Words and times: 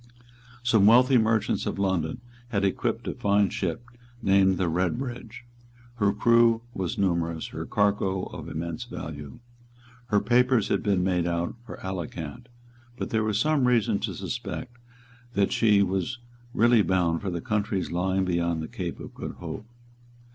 Some 0.63 0.87
wealthy 0.87 1.19
merchants 1.19 1.67
of 1.67 1.77
London 1.77 2.21
had 2.47 2.65
equipped 2.65 3.07
a 3.07 3.13
fine 3.13 3.51
ship 3.51 3.85
named 4.19 4.57
the 4.57 4.67
Redbridge. 4.67 5.43
Her 5.97 6.11
crew 6.11 6.63
was 6.73 6.97
numerous, 6.97 7.49
her 7.49 7.67
cargo 7.67 8.23
of 8.23 8.49
immense 8.49 8.83
value. 8.85 9.37
Her 10.07 10.19
papers 10.19 10.69
had 10.69 10.81
been 10.81 11.03
made 11.03 11.27
out 11.27 11.53
for 11.67 11.77
Alicant: 11.85 12.47
but 12.97 13.11
there 13.11 13.23
was 13.23 13.39
some 13.39 13.67
reason 13.67 13.99
to 13.99 14.15
suspect 14.15 14.75
that 15.35 15.51
she 15.51 15.83
was 15.83 16.17
really 16.55 16.81
bound 16.81 17.21
for 17.21 17.29
the 17.29 17.39
countries 17.39 17.91
lying 17.91 18.25
beyond 18.25 18.63
the 18.63 18.67
Cape 18.67 18.99
of 18.99 19.13
Good 19.13 19.33
Hope. 19.33 19.67